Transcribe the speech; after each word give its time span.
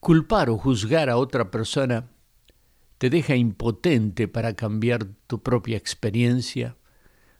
culpar 0.00 0.50
o 0.50 0.58
juzgar 0.58 1.10
a 1.10 1.16
otra 1.16 1.50
persona 1.50 2.10
te 2.98 3.10
deja 3.10 3.36
impotente 3.36 4.28
para 4.28 4.54
cambiar 4.54 5.06
tu 5.26 5.42
propia 5.42 5.76
experiencia, 5.76 6.76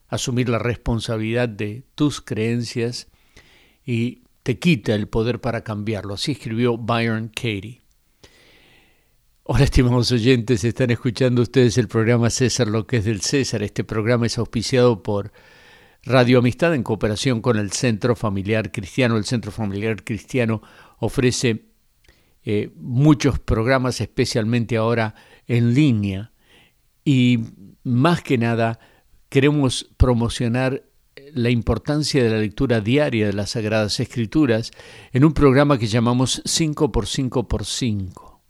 asumir 0.08 0.48
la 0.48 0.58
responsabilidad 0.58 1.48
de 1.48 1.84
tus 1.94 2.20
creencias 2.20 3.08
y 3.84 4.22
te 4.42 4.58
quita 4.58 4.94
el 4.94 5.08
poder 5.08 5.40
para 5.40 5.64
cambiarlo. 5.64 6.14
Así 6.14 6.32
escribió 6.32 6.78
Byron 6.78 7.28
Katie. 7.28 7.82
Hola, 9.42 9.64
estimados 9.64 10.12
oyentes, 10.12 10.64
están 10.64 10.90
escuchando 10.90 11.42
ustedes 11.42 11.76
el 11.76 11.88
programa 11.88 12.30
César, 12.30 12.68
lo 12.68 12.86
que 12.86 12.98
es 12.98 13.04
del 13.04 13.20
César. 13.20 13.62
Este 13.62 13.84
programa 13.84 14.26
es 14.26 14.38
auspiciado 14.38 15.02
por 15.02 15.32
Radio 16.04 16.38
Amistad 16.38 16.74
en 16.74 16.82
cooperación 16.82 17.42
con 17.42 17.58
el 17.58 17.72
Centro 17.72 18.14
Familiar 18.16 18.70
Cristiano. 18.70 19.16
El 19.16 19.24
Centro 19.24 19.50
Familiar 19.50 20.04
Cristiano 20.04 20.62
ofrece 20.98 21.69
eh, 22.50 22.72
muchos 22.76 23.38
programas, 23.38 24.00
especialmente 24.00 24.76
ahora 24.76 25.14
en 25.46 25.74
línea. 25.74 26.32
Y 27.04 27.38
más 27.84 28.22
que 28.22 28.38
nada, 28.38 28.80
queremos 29.28 29.88
promocionar 29.96 30.84
la 31.32 31.50
importancia 31.50 32.22
de 32.24 32.30
la 32.30 32.38
lectura 32.38 32.80
diaria 32.80 33.26
de 33.26 33.32
las 33.32 33.50
Sagradas 33.50 34.00
Escrituras 34.00 34.72
en 35.12 35.24
un 35.24 35.32
programa 35.32 35.78
que 35.78 35.86
llamamos 35.86 36.42
5 36.44 36.90
por 36.90 37.06
5 37.06 37.46
por 37.46 37.64
5. 37.64 38.42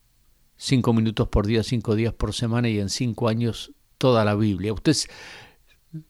5 0.56 0.92
minutos 0.92 1.28
por 1.28 1.46
día, 1.46 1.62
5 1.62 1.94
días 1.94 2.14
por 2.14 2.34
semana 2.34 2.68
y 2.68 2.78
en 2.80 2.88
5 2.88 3.28
años 3.28 3.72
toda 3.98 4.24
la 4.24 4.34
Biblia. 4.34 4.72
Usted 4.72 4.96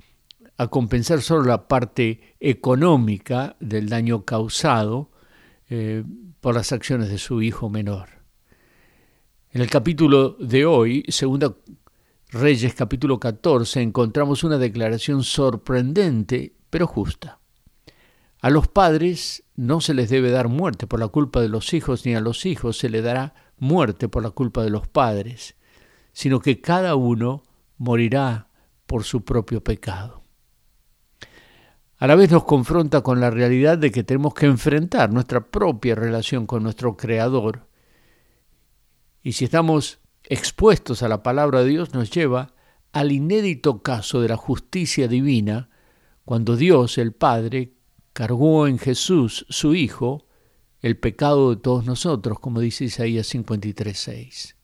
compensar 0.68 1.22
solo 1.22 1.44
la 1.44 1.68
parte 1.68 2.36
económica 2.40 3.56
del 3.60 3.88
daño 3.88 4.24
causado 4.24 5.10
eh, 5.68 6.04
por 6.40 6.54
las 6.54 6.72
acciones 6.72 7.08
de 7.08 7.18
su 7.18 7.42
hijo 7.42 7.70
menor. 7.70 8.08
En 9.50 9.60
el 9.60 9.70
capítulo 9.70 10.36
de 10.38 10.64
hoy, 10.66 11.04
segunda 11.08 11.54
Reyes 12.30 12.74
capítulo 12.74 13.20
14, 13.20 13.82
encontramos 13.82 14.42
una 14.44 14.58
declaración 14.58 15.22
sorprendente 15.22 16.54
pero 16.70 16.86
justa. 16.86 17.38
A 18.40 18.50
los 18.50 18.68
padres 18.68 19.44
no 19.54 19.80
se 19.80 19.94
les 19.94 20.08
debe 20.08 20.30
dar 20.30 20.48
muerte 20.48 20.86
por 20.86 20.98
la 20.98 21.08
culpa 21.08 21.40
de 21.40 21.48
los 21.48 21.74
hijos, 21.74 22.06
ni 22.06 22.14
a 22.14 22.20
los 22.20 22.46
hijos 22.46 22.78
se 22.78 22.88
les 22.88 23.04
dará 23.04 23.34
muerte 23.58 24.08
por 24.08 24.22
la 24.22 24.30
culpa 24.30 24.64
de 24.64 24.70
los 24.70 24.88
padres 24.88 25.56
sino 26.12 26.40
que 26.40 26.60
cada 26.60 26.94
uno 26.94 27.42
morirá 27.78 28.48
por 28.86 29.04
su 29.04 29.24
propio 29.24 29.64
pecado. 29.64 30.21
A 32.02 32.08
la 32.08 32.16
vez 32.16 32.32
nos 32.32 32.42
confronta 32.42 33.02
con 33.02 33.20
la 33.20 33.30
realidad 33.30 33.78
de 33.78 33.92
que 33.92 34.02
tenemos 34.02 34.34
que 34.34 34.46
enfrentar 34.46 35.12
nuestra 35.12 35.52
propia 35.52 35.94
relación 35.94 36.46
con 36.46 36.64
nuestro 36.64 36.96
Creador. 36.96 37.68
Y 39.22 39.34
si 39.34 39.44
estamos 39.44 40.00
expuestos 40.24 41.04
a 41.04 41.08
la 41.08 41.22
palabra 41.22 41.60
de 41.60 41.68
Dios, 41.68 41.94
nos 41.94 42.10
lleva 42.10 42.54
al 42.90 43.12
inédito 43.12 43.84
caso 43.84 44.20
de 44.20 44.30
la 44.30 44.36
justicia 44.36 45.06
divina, 45.06 45.70
cuando 46.24 46.56
Dios, 46.56 46.98
el 46.98 47.12
Padre, 47.12 47.74
cargó 48.12 48.66
en 48.66 48.80
Jesús, 48.80 49.46
su 49.48 49.76
Hijo, 49.76 50.26
el 50.80 50.98
pecado 50.98 51.50
de 51.50 51.60
todos 51.62 51.86
nosotros, 51.86 52.40
como 52.40 52.58
dice 52.58 52.86
Isaías 52.86 53.32
53.6 53.32 54.56